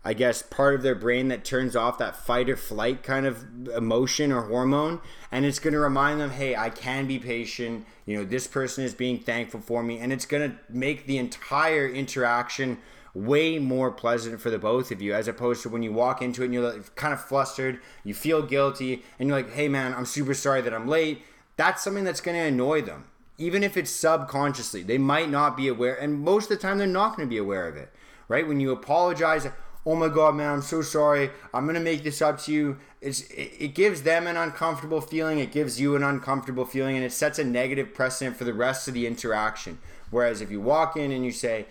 I 0.04 0.12
guess, 0.12 0.42
part 0.42 0.74
of 0.74 0.82
their 0.82 0.94
brain 0.94 1.28
that 1.28 1.42
turns 1.42 1.74
off 1.74 1.96
that 1.96 2.14
fight 2.14 2.50
or 2.50 2.56
flight 2.58 3.02
kind 3.02 3.24
of 3.24 3.66
emotion 3.74 4.30
or 4.30 4.42
hormone. 4.42 5.00
And 5.30 5.46
it's 5.46 5.58
going 5.58 5.72
to 5.72 5.80
remind 5.80 6.20
them, 6.20 6.32
hey, 6.32 6.54
I 6.54 6.68
can 6.68 7.06
be 7.06 7.18
patient. 7.18 7.86
You 8.04 8.18
know, 8.18 8.24
this 8.26 8.46
person 8.46 8.84
is 8.84 8.92
being 8.92 9.18
thankful 9.18 9.60
for 9.60 9.82
me. 9.82 9.98
And 9.98 10.12
it's 10.12 10.26
going 10.26 10.50
to 10.50 10.58
make 10.68 11.06
the 11.06 11.16
entire 11.16 11.88
interaction 11.88 12.76
way 13.14 13.58
more 13.58 13.90
pleasant 13.90 14.38
for 14.38 14.50
the 14.50 14.58
both 14.58 14.90
of 14.90 15.00
you 15.00 15.14
as 15.14 15.28
opposed 15.28 15.62
to 15.62 15.70
when 15.70 15.82
you 15.82 15.94
walk 15.94 16.20
into 16.20 16.42
it 16.42 16.46
and 16.46 16.54
you're 16.54 16.82
kind 16.94 17.14
of 17.14 17.24
flustered, 17.24 17.80
you 18.04 18.12
feel 18.12 18.42
guilty, 18.42 19.02
and 19.18 19.30
you're 19.30 19.38
like, 19.38 19.52
hey 19.52 19.68
man, 19.68 19.94
I'm 19.94 20.06
super 20.06 20.34
sorry 20.34 20.60
that 20.60 20.74
I'm 20.74 20.86
late 20.86 21.22
that's 21.56 21.82
something 21.82 22.04
that's 22.04 22.20
going 22.20 22.36
to 22.36 22.44
annoy 22.44 22.82
them. 22.82 23.06
Even 23.38 23.62
if 23.62 23.76
it's 23.76 23.90
subconsciously, 23.90 24.82
they 24.82 24.98
might 24.98 25.30
not 25.30 25.56
be 25.56 25.68
aware, 25.68 25.94
and 25.94 26.20
most 26.20 26.50
of 26.50 26.56
the 26.56 26.62
time 26.62 26.78
they're 26.78 26.86
not 26.86 27.16
going 27.16 27.26
to 27.26 27.30
be 27.30 27.38
aware 27.38 27.66
of 27.66 27.76
it, 27.76 27.92
right? 28.28 28.46
When 28.46 28.60
you 28.60 28.70
apologize, 28.70 29.46
oh 29.84 29.96
my 29.96 30.08
god, 30.08 30.34
man, 30.34 30.50
I'm 30.50 30.62
so 30.62 30.82
sorry. 30.82 31.30
I'm 31.52 31.66
gonna 31.66 31.80
make 31.80 32.04
this 32.04 32.22
up 32.22 32.40
to 32.42 32.52
you. 32.52 32.78
It's 33.00 33.22
it, 33.30 33.52
it, 33.58 33.74
gives 33.74 34.02
them 34.02 34.26
an 34.26 34.36
uncomfortable 34.36 35.00
feeling. 35.00 35.38
It 35.38 35.52
gives 35.52 35.80
you 35.80 35.96
an 35.96 36.02
uncomfortable 36.02 36.64
feeling, 36.64 36.96
and 36.96 37.04
it 37.04 37.12
sets 37.12 37.38
a 37.38 37.44
negative 37.44 37.94
precedent 37.94 38.36
for 38.36 38.44
the 38.44 38.54
rest 38.54 38.86
of 38.88 38.94
the 38.94 39.06
interaction. 39.06 39.78
Whereas 40.10 40.40
if 40.40 40.50
you 40.50 40.60
walk 40.60 40.96
in 40.96 41.10
and 41.10 41.24
you 41.24 41.32
say, 41.32 41.66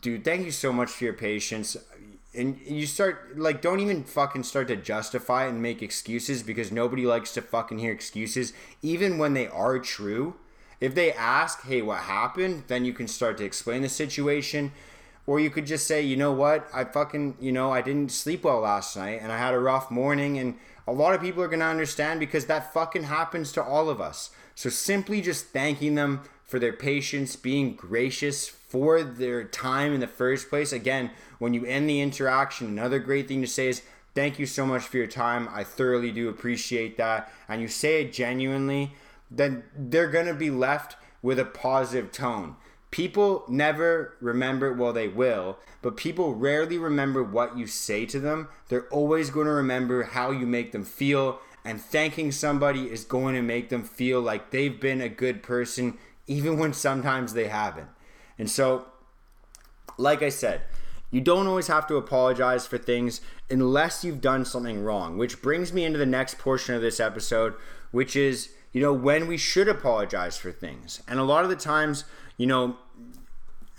"Dude, 0.00 0.24
thank 0.24 0.44
you 0.44 0.52
so 0.52 0.72
much 0.72 0.90
for 0.90 1.04
your 1.04 1.14
patience 1.14 1.76
and 2.36 2.60
you 2.64 2.86
start 2.86 3.38
like 3.38 3.62
don't 3.62 3.80
even 3.80 4.04
fucking 4.04 4.42
start 4.42 4.68
to 4.68 4.76
justify 4.76 5.46
and 5.46 5.62
make 5.62 5.82
excuses 5.82 6.42
because 6.42 6.70
nobody 6.70 7.06
likes 7.06 7.32
to 7.32 7.42
fucking 7.42 7.78
hear 7.78 7.92
excuses 7.92 8.52
even 8.82 9.18
when 9.18 9.34
they 9.34 9.46
are 9.48 9.78
true. 9.78 10.36
If 10.80 10.94
they 10.94 11.12
ask 11.12 11.62
hey 11.62 11.82
what 11.82 12.00
happened? 12.00 12.64
Then 12.66 12.84
you 12.84 12.92
can 12.92 13.08
start 13.08 13.38
to 13.38 13.44
explain 13.44 13.82
the 13.82 13.88
situation 13.88 14.72
or 15.26 15.40
you 15.40 15.50
could 15.50 15.66
just 15.66 15.86
say 15.86 16.00
you 16.00 16.16
know 16.16 16.32
what 16.32 16.68
i 16.72 16.84
fucking 16.84 17.36
you 17.40 17.52
know 17.52 17.72
i 17.72 17.80
didn't 17.80 18.10
sleep 18.10 18.44
well 18.44 18.60
last 18.60 18.96
night 18.96 19.20
and 19.22 19.32
i 19.32 19.38
had 19.38 19.54
a 19.54 19.58
rough 19.58 19.90
morning 19.90 20.38
and 20.38 20.54
a 20.86 20.92
lot 20.92 21.14
of 21.14 21.20
people 21.20 21.42
are 21.42 21.48
going 21.48 21.60
to 21.60 21.66
understand 21.66 22.20
because 22.20 22.46
that 22.46 22.72
fucking 22.72 23.04
happens 23.04 23.52
to 23.52 23.62
all 23.62 23.88
of 23.88 24.00
us 24.00 24.30
so 24.54 24.68
simply 24.68 25.20
just 25.20 25.46
thanking 25.46 25.94
them 25.94 26.22
for 26.44 26.58
their 26.58 26.72
patience 26.72 27.34
being 27.34 27.74
gracious 27.74 28.48
for 28.48 29.02
their 29.02 29.42
time 29.42 29.92
in 29.92 30.00
the 30.00 30.06
first 30.06 30.48
place 30.48 30.72
again 30.72 31.10
when 31.38 31.54
you 31.54 31.64
end 31.64 31.88
the 31.88 32.00
interaction, 32.00 32.66
another 32.66 32.98
great 32.98 33.28
thing 33.28 33.40
to 33.42 33.46
say 33.46 33.68
is, 33.68 33.82
Thank 34.14 34.38
you 34.38 34.46
so 34.46 34.64
much 34.64 34.82
for 34.82 34.96
your 34.96 35.06
time. 35.06 35.46
I 35.52 35.62
thoroughly 35.62 36.10
do 36.10 36.30
appreciate 36.30 36.96
that. 36.96 37.30
And 37.50 37.60
you 37.60 37.68
say 37.68 38.00
it 38.00 38.14
genuinely, 38.14 38.92
then 39.30 39.64
they're 39.76 40.10
going 40.10 40.24
to 40.24 40.32
be 40.32 40.48
left 40.48 40.96
with 41.20 41.38
a 41.38 41.44
positive 41.44 42.12
tone. 42.12 42.56
People 42.90 43.44
never 43.48 44.14
remember, 44.20 44.72
well, 44.72 44.92
they 44.92 45.08
will, 45.08 45.58
but 45.82 45.96
people 45.96 46.34
rarely 46.34 46.78
remember 46.78 47.22
what 47.22 47.58
you 47.58 47.66
say 47.66 48.06
to 48.06 48.20
them. 48.20 48.48
They're 48.68 48.88
always 48.88 49.30
going 49.30 49.46
to 49.46 49.52
remember 49.52 50.04
how 50.04 50.30
you 50.30 50.46
make 50.46 50.72
them 50.72 50.84
feel, 50.84 51.40
and 51.64 51.80
thanking 51.80 52.30
somebody 52.30 52.90
is 52.90 53.04
going 53.04 53.34
to 53.34 53.42
make 53.42 53.68
them 53.68 53.82
feel 53.82 54.20
like 54.20 54.50
they've 54.50 54.80
been 54.80 55.00
a 55.00 55.08
good 55.08 55.42
person, 55.42 55.98
even 56.26 56.58
when 56.58 56.72
sometimes 56.72 57.34
they 57.34 57.48
haven't. 57.48 57.88
And 58.38 58.48
so, 58.48 58.86
like 59.98 60.22
I 60.22 60.28
said, 60.28 60.62
you 61.10 61.20
don't 61.20 61.46
always 61.46 61.68
have 61.68 61.86
to 61.88 61.96
apologize 61.96 62.66
for 62.66 62.78
things 62.78 63.20
unless 63.50 64.04
you've 64.04 64.20
done 64.20 64.44
something 64.44 64.82
wrong, 64.82 65.18
which 65.18 65.42
brings 65.42 65.72
me 65.72 65.84
into 65.84 65.98
the 65.98 66.06
next 66.06 66.38
portion 66.38 66.74
of 66.74 66.82
this 66.82 67.00
episode, 67.00 67.54
which 67.90 68.16
is, 68.16 68.50
you 68.72 68.80
know, 68.80 68.92
when 68.92 69.26
we 69.26 69.36
should 69.36 69.68
apologize 69.68 70.36
for 70.36 70.52
things. 70.52 71.02
And 71.08 71.18
a 71.18 71.24
lot 71.24 71.44
of 71.44 71.50
the 71.50 71.56
times, 71.56 72.04
you 72.36 72.46
know, 72.46 72.76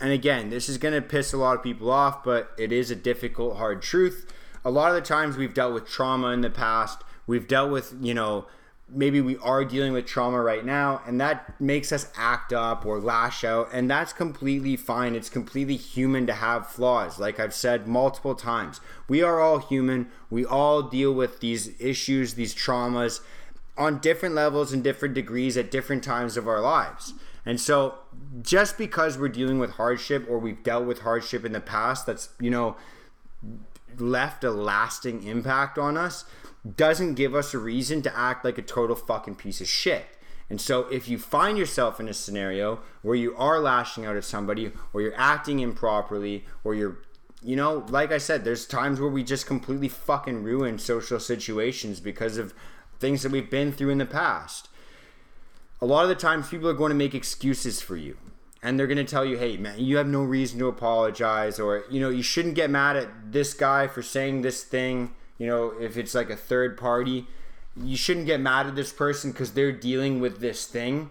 and 0.00 0.12
again, 0.12 0.50
this 0.50 0.68
is 0.68 0.78
going 0.78 0.94
to 0.94 1.02
piss 1.02 1.32
a 1.32 1.36
lot 1.36 1.56
of 1.56 1.62
people 1.62 1.90
off, 1.90 2.22
but 2.22 2.52
it 2.58 2.72
is 2.72 2.90
a 2.90 2.96
difficult, 2.96 3.56
hard 3.56 3.82
truth. 3.82 4.32
A 4.64 4.70
lot 4.70 4.90
of 4.90 4.94
the 4.94 5.00
times 5.00 5.36
we've 5.36 5.54
dealt 5.54 5.74
with 5.74 5.88
trauma 5.88 6.28
in 6.28 6.40
the 6.40 6.50
past, 6.50 7.02
we've 7.26 7.48
dealt 7.48 7.70
with, 7.70 7.94
you 8.00 8.14
know, 8.14 8.46
maybe 8.90 9.20
we 9.20 9.36
are 9.38 9.64
dealing 9.64 9.92
with 9.92 10.06
trauma 10.06 10.40
right 10.40 10.64
now 10.64 11.02
and 11.06 11.20
that 11.20 11.60
makes 11.60 11.92
us 11.92 12.10
act 12.16 12.52
up 12.52 12.86
or 12.86 12.98
lash 12.98 13.44
out 13.44 13.68
and 13.72 13.90
that's 13.90 14.12
completely 14.12 14.76
fine. 14.76 15.14
It's 15.14 15.28
completely 15.28 15.76
human 15.76 16.26
to 16.26 16.32
have 16.32 16.66
flaws 16.66 17.18
like 17.18 17.38
i've 17.38 17.54
said 17.54 17.86
multiple 17.86 18.34
times. 18.34 18.80
We 19.06 19.22
are 19.22 19.40
all 19.40 19.58
human. 19.58 20.08
We 20.30 20.44
all 20.44 20.82
deal 20.82 21.12
with 21.12 21.40
these 21.40 21.78
issues 21.80 22.34
these 22.34 22.54
traumas 22.54 23.20
on 23.78 23.98
different 23.98 24.34
levels 24.34 24.72
and 24.72 24.84
different 24.84 25.14
degrees 25.14 25.56
at 25.56 25.70
different 25.70 26.04
times 26.04 26.36
of 26.36 26.46
our 26.46 26.60
lives 26.60 27.14
and 27.46 27.60
so 27.60 27.94
just 28.42 28.76
because 28.76 29.16
we're 29.16 29.28
dealing 29.28 29.58
with 29.58 29.72
hardship 29.72 30.26
or 30.28 30.38
we've 30.38 30.62
dealt 30.62 30.84
with 30.84 31.00
hardship 31.00 31.44
in 31.44 31.52
the 31.52 31.60
past 31.60 32.04
that's 32.06 32.30
you 32.40 32.50
know 32.50 32.76
left 33.98 34.44
a 34.44 34.50
lasting 34.50 35.22
impact 35.24 35.78
on 35.78 35.96
us 35.96 36.24
doesn't 36.76 37.14
give 37.14 37.34
us 37.34 37.54
a 37.54 37.58
reason 37.58 38.02
to 38.02 38.18
act 38.18 38.44
like 38.44 38.58
a 38.58 38.62
total 38.62 38.96
fucking 38.96 39.36
piece 39.36 39.60
of 39.60 39.68
shit. 39.68 40.06
And 40.50 40.60
so 40.60 40.82
if 40.88 41.08
you 41.08 41.18
find 41.18 41.58
yourself 41.58 42.00
in 42.00 42.08
a 42.08 42.14
scenario 42.14 42.80
where 43.02 43.14
you 43.14 43.36
are 43.36 43.60
lashing 43.60 44.06
out 44.06 44.16
at 44.16 44.24
somebody 44.24 44.72
or 44.92 45.02
you're 45.02 45.16
acting 45.16 45.60
improperly 45.60 46.44
or 46.64 46.74
you're 46.74 46.98
you 47.40 47.54
know, 47.54 47.86
like 47.88 48.10
I 48.10 48.18
said, 48.18 48.42
there's 48.42 48.66
times 48.66 48.98
where 48.98 49.08
we 49.08 49.22
just 49.22 49.46
completely 49.46 49.88
fucking 49.88 50.42
ruin 50.42 50.76
social 50.76 51.20
situations 51.20 52.00
because 52.00 52.36
of 52.36 52.52
things 52.98 53.22
that 53.22 53.32
we've 53.32 53.50
been 53.50 53.72
through 53.72 53.90
in 53.90 53.98
the 53.98 54.06
past. 54.06 54.68
A 55.80 55.86
lot 55.86 56.02
of 56.02 56.08
the 56.08 56.14
times 56.14 56.48
people 56.48 56.68
are 56.68 56.74
going 56.74 56.90
to 56.90 56.96
make 56.96 57.14
excuses 57.14 57.80
for 57.80 57.96
you. 57.96 58.16
And 58.60 58.78
they're 58.78 58.88
going 58.88 58.98
to 58.98 59.04
tell 59.04 59.24
you, 59.24 59.38
"Hey, 59.38 59.56
man, 59.56 59.78
you 59.78 59.98
have 59.98 60.08
no 60.08 60.24
reason 60.24 60.58
to 60.58 60.66
apologize 60.66 61.60
or, 61.60 61.84
you 61.88 62.00
know, 62.00 62.10
you 62.10 62.22
shouldn't 62.22 62.56
get 62.56 62.70
mad 62.70 62.96
at 62.96 63.32
this 63.32 63.54
guy 63.54 63.86
for 63.86 64.02
saying 64.02 64.42
this 64.42 64.64
thing." 64.64 65.14
you 65.38 65.46
know, 65.46 65.72
if 65.80 65.96
it's 65.96 66.14
like 66.14 66.30
a 66.30 66.36
third 66.36 66.76
party, 66.76 67.26
you 67.76 67.96
shouldn't 67.96 68.26
get 68.26 68.40
mad 68.40 68.66
at 68.66 68.74
this 68.74 68.92
person 68.92 69.30
because 69.30 69.52
they're 69.52 69.72
dealing 69.72 70.20
with 70.20 70.40
this 70.40 70.66
thing. 70.66 71.10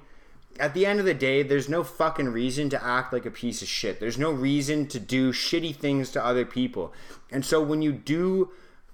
At 0.59 0.73
the 0.73 0.85
end 0.85 0.99
of 0.99 1.05
the 1.05 1.13
day, 1.13 1.43
there's 1.43 1.69
no 1.69 1.83
fucking 1.83 2.29
reason 2.29 2.69
to 2.71 2.83
act 2.83 3.13
like 3.13 3.25
a 3.25 3.31
piece 3.31 3.61
of 3.61 3.67
shit. 3.67 3.99
There's 3.99 4.17
no 4.17 4.31
reason 4.31 4.87
to 4.87 4.99
do 4.99 5.31
shitty 5.31 5.75
things 5.75 6.09
to 6.11 6.25
other 6.25 6.45
people. 6.45 6.93
And 7.31 7.45
so 7.45 7.61
when 7.61 7.81
you 7.81 7.93
do 7.93 8.51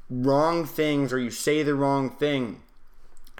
wrong 0.09 0.65
things 0.65 1.11
or 1.11 1.19
you 1.19 1.31
say 1.31 1.63
the 1.63 1.73
wrong 1.73 2.09
thing, 2.11 2.61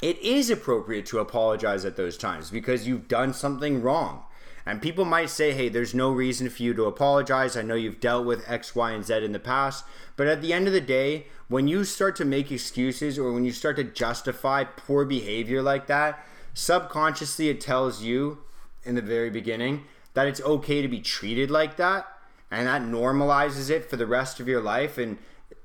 it 0.02 0.20
is 0.20 0.50
appropriate 0.50 1.06
to 1.08 1.20
apologize 1.20 1.86
at 1.86 1.96
those 1.96 2.18
times 2.18 2.50
because 2.50 2.88
you've 2.88 3.08
done 3.08 3.34
something 3.34 3.82
wrong. 3.82 4.24
And 4.66 4.82
people 4.82 5.04
might 5.04 5.30
say, 5.30 5.52
hey, 5.52 5.68
there's 5.68 5.94
no 5.94 6.12
reason 6.12 6.50
for 6.50 6.64
you 6.64 6.74
to 6.74 6.86
apologize. 6.86 7.58
I 7.58 7.64
know 7.64 7.76
you've 7.76 8.00
dealt 8.00 8.26
with 8.26 8.50
X, 8.50 8.74
Y, 8.74 8.92
and 8.92 9.06
Z 9.06 9.24
in 9.24 9.34
the 9.34 9.40
past. 9.40 9.84
But 10.16 10.28
at 10.28 10.42
the 10.42 10.54
end 10.54 10.68
of 10.68 10.74
the 10.74 10.82
day, 10.82 11.28
when 11.50 11.68
you 11.68 11.84
start 11.84 12.16
to 12.18 12.26
make 12.26 12.52
excuses 12.52 13.20
or 13.20 13.34
when 13.34 13.44
you 13.44 13.52
start 13.52 13.76
to 13.76 13.84
justify 13.84 14.64
poor 14.64 15.04
behavior 15.04 15.62
like 15.62 15.88
that, 15.88 16.26
subconsciously 16.54 17.50
it 17.50 17.60
tells 17.60 18.04
you 18.04 18.40
in 18.84 18.96
the 18.96 19.02
very 19.02 19.30
beginning 19.30 19.84
that 20.14 20.28
it's 20.28 20.42
okay 20.42 20.82
to 20.82 20.88
be 20.88 21.02
treated 21.02 21.52
like 21.52 21.76
that. 21.76 22.08
And 22.50 22.68
that 22.68 22.84
normalizes 22.84 23.70
it 23.70 23.90
for 23.90 23.98
the 23.98 24.08
rest 24.08 24.40
of 24.40 24.48
your 24.48 24.62
life. 24.62 24.98
And 24.98 25.18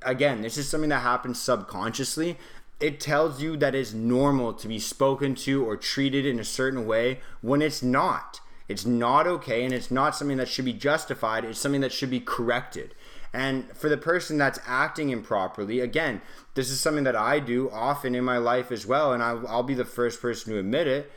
again, 0.02 0.42
this 0.42 0.56
is 0.56 0.68
something 0.68 0.90
that 0.90 1.02
happens 1.02 1.40
subconsciously 1.40 2.36
it 2.80 3.00
tells 3.00 3.42
you 3.42 3.56
that 3.56 3.74
it's 3.74 3.92
normal 3.92 4.52
to 4.54 4.68
be 4.68 4.78
spoken 4.78 5.34
to 5.34 5.64
or 5.64 5.76
treated 5.76 6.24
in 6.24 6.38
a 6.38 6.44
certain 6.44 6.86
way 6.86 7.20
when 7.40 7.60
it's 7.60 7.82
not. 7.82 8.40
It's 8.68 8.84
not 8.84 9.26
okay 9.26 9.64
and 9.64 9.72
it's 9.72 9.90
not 9.90 10.14
something 10.14 10.36
that 10.36 10.48
should 10.48 10.64
be 10.64 10.74
justified. 10.74 11.44
It's 11.44 11.58
something 11.58 11.80
that 11.80 11.92
should 11.92 12.10
be 12.10 12.20
corrected. 12.20 12.94
And 13.32 13.70
for 13.76 13.88
the 13.88 13.96
person 13.96 14.38
that's 14.38 14.60
acting 14.66 15.10
improperly, 15.10 15.80
again, 15.80 16.22
this 16.54 16.70
is 16.70 16.80
something 16.80 17.04
that 17.04 17.16
I 17.16 17.40
do 17.40 17.70
often 17.70 18.14
in 18.14 18.24
my 18.24 18.38
life 18.38 18.70
as 18.72 18.86
well, 18.86 19.12
and 19.12 19.22
I'll, 19.22 19.46
I'll 19.46 19.62
be 19.62 19.74
the 19.74 19.84
first 19.84 20.22
person 20.22 20.52
to 20.52 20.58
admit 20.58 20.86
it. 20.86 21.12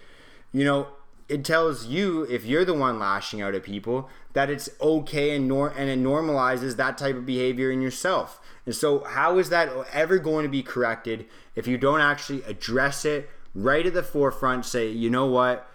You 0.52 0.66
know, 0.66 0.88
it 1.32 1.46
tells 1.46 1.86
you 1.86 2.24
if 2.24 2.44
you're 2.44 2.66
the 2.66 2.74
one 2.74 3.00
lashing 3.00 3.42
out 3.42 3.56
at 3.56 3.64
people 3.64 4.10
that 4.34 4.50
it's 4.50 4.70
okay 4.82 5.34
and 5.36 5.48
nor 5.48 5.70
and 5.70 5.90
it 5.90 5.98
normalizes 5.98 6.76
that 6.76 6.98
type 6.98 7.16
of 7.16 7.26
behavior 7.26 7.72
in 7.72 7.82
yourself. 7.82 8.42
And 8.66 8.76
so, 8.76 9.06
how 9.06 9.38
is 9.38 9.50
that 9.50 9.70
ever 9.94 10.20
going 10.20 10.44
to 10.44 10.50
be 10.50 10.62
corrected 10.62 11.26
if 11.56 11.68
you 11.68 11.78
don't 11.78 12.02
actually 12.02 12.44
address 12.44 13.06
it 13.06 13.30
right 13.56 13.86
at 13.86 13.94
the 13.94 14.04
forefront? 14.04 14.66
Say, 14.66 14.90
you 14.90 15.10
know 15.10 15.26
what? 15.26 15.72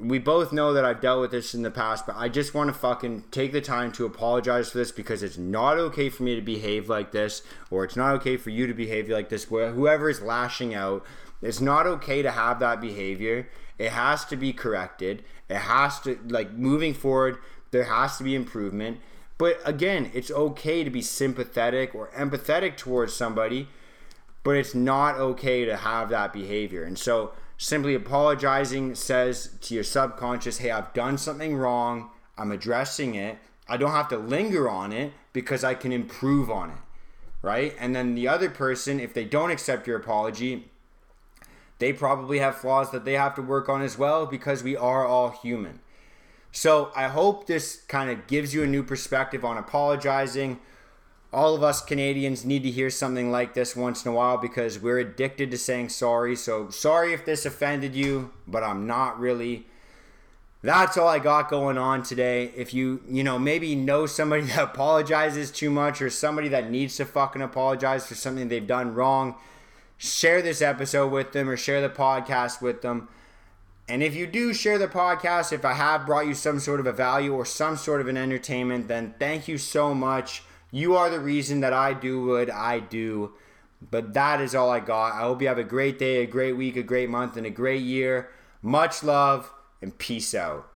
we 0.00 0.18
both 0.18 0.52
know 0.52 0.72
that 0.72 0.84
I've 0.84 1.00
dealt 1.00 1.20
with 1.20 1.32
this 1.32 1.54
in 1.54 1.62
the 1.62 1.70
past, 1.70 2.06
but 2.06 2.16
I 2.16 2.28
just 2.28 2.54
want 2.54 2.68
to 2.68 2.78
fucking 2.78 3.24
take 3.30 3.52
the 3.52 3.60
time 3.60 3.90
to 3.92 4.06
apologize 4.06 4.70
for 4.70 4.78
this 4.78 4.92
because 4.92 5.22
it's 5.22 5.38
not 5.38 5.76
okay 5.78 6.08
for 6.08 6.22
me 6.22 6.36
to 6.36 6.40
behave 6.40 6.88
like 6.88 7.10
this, 7.10 7.42
or 7.70 7.84
it's 7.84 7.96
not 7.96 8.14
okay 8.16 8.36
for 8.36 8.50
you 8.50 8.66
to 8.66 8.74
behave 8.74 9.08
like 9.08 9.28
this. 9.28 9.50
Where 9.50 9.72
whoever 9.72 10.08
is 10.08 10.20
lashing 10.20 10.74
out, 10.74 11.04
it's 11.42 11.60
not 11.60 11.86
okay 11.86 12.22
to 12.22 12.30
have 12.30 12.60
that 12.60 12.80
behavior. 12.80 13.48
It 13.78 13.92
has 13.92 14.24
to 14.26 14.36
be 14.36 14.52
corrected. 14.52 15.22
It 15.48 15.56
has 15.56 16.00
to 16.00 16.18
like 16.26 16.52
moving 16.52 16.94
forward. 16.94 17.38
There 17.70 17.84
has 17.84 18.18
to 18.18 18.24
be 18.24 18.34
improvement. 18.34 18.98
But 19.36 19.60
again, 19.64 20.10
it's 20.14 20.30
okay 20.30 20.82
to 20.82 20.90
be 20.90 21.02
sympathetic 21.02 21.94
or 21.94 22.08
empathetic 22.08 22.76
towards 22.76 23.14
somebody, 23.14 23.68
but 24.42 24.56
it's 24.56 24.74
not 24.74 25.14
okay 25.16 25.64
to 25.64 25.76
have 25.76 26.08
that 26.08 26.32
behavior. 26.32 26.82
And 26.82 26.98
so 26.98 27.32
Simply 27.60 27.96
apologizing 27.96 28.94
says 28.94 29.50
to 29.62 29.74
your 29.74 29.82
subconscious, 29.82 30.58
hey, 30.58 30.70
I've 30.70 30.92
done 30.94 31.18
something 31.18 31.56
wrong. 31.56 32.10
I'm 32.38 32.52
addressing 32.52 33.16
it. 33.16 33.38
I 33.68 33.76
don't 33.76 33.90
have 33.90 34.08
to 34.10 34.16
linger 34.16 34.70
on 34.70 34.92
it 34.92 35.12
because 35.32 35.64
I 35.64 35.74
can 35.74 35.90
improve 35.90 36.50
on 36.50 36.70
it. 36.70 36.76
Right? 37.42 37.74
And 37.78 37.96
then 37.96 38.14
the 38.14 38.28
other 38.28 38.48
person, 38.48 39.00
if 39.00 39.12
they 39.12 39.24
don't 39.24 39.50
accept 39.50 39.88
your 39.88 39.96
apology, 39.96 40.70
they 41.78 41.92
probably 41.92 42.38
have 42.38 42.56
flaws 42.56 42.90
that 42.90 43.04
they 43.04 43.14
have 43.14 43.34
to 43.36 43.42
work 43.42 43.68
on 43.68 43.82
as 43.82 43.96
well 43.96 44.26
because 44.26 44.62
we 44.62 44.76
are 44.76 45.06
all 45.06 45.30
human. 45.30 45.80
So 46.50 46.90
I 46.96 47.08
hope 47.08 47.46
this 47.46 47.82
kind 47.88 48.10
of 48.10 48.26
gives 48.26 48.54
you 48.54 48.62
a 48.62 48.66
new 48.66 48.82
perspective 48.82 49.44
on 49.44 49.56
apologizing 49.56 50.58
all 51.32 51.54
of 51.54 51.62
us 51.62 51.82
Canadians 51.82 52.44
need 52.44 52.62
to 52.62 52.70
hear 52.70 52.88
something 52.88 53.30
like 53.30 53.54
this 53.54 53.76
once 53.76 54.04
in 54.04 54.10
a 54.10 54.14
while 54.14 54.38
because 54.38 54.78
we're 54.78 54.98
addicted 54.98 55.50
to 55.50 55.58
saying 55.58 55.90
sorry. 55.90 56.34
So 56.34 56.70
sorry 56.70 57.12
if 57.12 57.24
this 57.24 57.44
offended 57.44 57.94
you, 57.94 58.32
but 58.46 58.62
I'm 58.62 58.86
not 58.86 59.18
really. 59.20 59.66
That's 60.62 60.96
all 60.96 61.06
I 61.06 61.18
got 61.18 61.50
going 61.50 61.78
on 61.78 62.02
today. 62.02 62.50
If 62.56 62.74
you, 62.74 63.02
you 63.08 63.22
know, 63.22 63.38
maybe 63.38 63.74
know 63.74 64.06
somebody 64.06 64.42
that 64.46 64.58
apologizes 64.58 65.50
too 65.50 65.70
much 65.70 66.00
or 66.00 66.08
somebody 66.08 66.48
that 66.48 66.70
needs 66.70 66.96
to 66.96 67.04
fucking 67.04 67.42
apologize 67.42 68.06
for 68.06 68.14
something 68.14 68.48
they've 68.48 68.66
done 68.66 68.94
wrong, 68.94 69.34
share 69.98 70.40
this 70.40 70.62
episode 70.62 71.12
with 71.12 71.32
them 71.32 71.48
or 71.48 71.56
share 71.56 71.80
the 71.80 71.90
podcast 71.90 72.62
with 72.62 72.82
them. 72.82 73.08
And 73.88 74.02
if 74.02 74.14
you 74.14 74.26
do 74.26 74.54
share 74.54 74.78
the 74.78 74.88
podcast, 74.88 75.52
if 75.52 75.64
I 75.64 75.74
have 75.74 76.06
brought 76.06 76.26
you 76.26 76.34
some 76.34 76.60
sort 76.60 76.78
of 76.78 76.86
a 76.86 76.92
value 76.92 77.34
or 77.34 77.44
some 77.44 77.76
sort 77.76 78.00
of 78.00 78.08
an 78.08 78.16
entertainment, 78.16 78.88
then 78.88 79.14
thank 79.18 79.48
you 79.48 79.58
so 79.58 79.94
much. 79.94 80.42
You 80.70 80.96
are 80.96 81.10
the 81.10 81.20
reason 81.20 81.60
that 81.60 81.72
I 81.72 81.94
do 81.94 82.24
what 82.24 82.50
I 82.52 82.80
do. 82.80 83.32
But 83.90 84.14
that 84.14 84.40
is 84.40 84.54
all 84.54 84.70
I 84.70 84.80
got. 84.80 85.14
I 85.14 85.20
hope 85.20 85.40
you 85.40 85.48
have 85.48 85.58
a 85.58 85.64
great 85.64 85.98
day, 85.98 86.22
a 86.22 86.26
great 86.26 86.54
week, 86.54 86.76
a 86.76 86.82
great 86.82 87.08
month, 87.08 87.36
and 87.36 87.46
a 87.46 87.50
great 87.50 87.82
year. 87.82 88.28
Much 88.60 89.02
love 89.02 89.52
and 89.80 89.96
peace 89.96 90.34
out. 90.34 90.68